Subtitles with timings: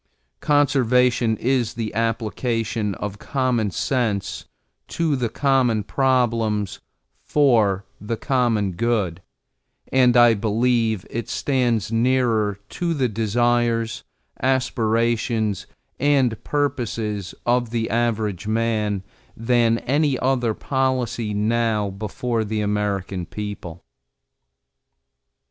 [0.39, 4.45] Conservation is the application of common sense
[4.87, 6.79] to the common problems
[7.23, 9.21] for the common good,
[9.91, 14.03] and I believe it stands nearer to the desires,
[14.41, 15.67] aspirations,
[15.99, 19.03] and purposes of the average man
[19.37, 23.83] than any other policy now before the American people.